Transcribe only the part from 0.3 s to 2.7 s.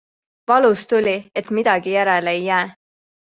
Valus tuli, et midagi järele ei jää.